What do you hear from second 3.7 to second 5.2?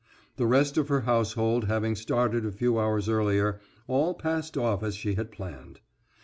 all passed off as she